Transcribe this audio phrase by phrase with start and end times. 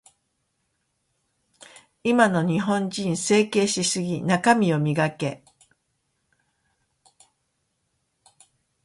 [2.03, 4.23] 今の日本人、整形しすぎ。
[4.23, 5.43] 中身を磨け。